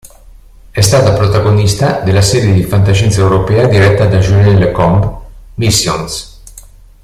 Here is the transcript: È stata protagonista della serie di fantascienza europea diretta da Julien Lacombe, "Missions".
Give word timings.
È 0.71 0.81
stata 0.81 1.13
protagonista 1.13 1.99
della 1.99 2.23
serie 2.23 2.55
di 2.55 2.63
fantascienza 2.63 3.19
europea 3.19 3.67
diretta 3.67 4.07
da 4.07 4.17
Julien 4.17 4.57
Lacombe, 4.57 5.15
"Missions". 5.53 6.41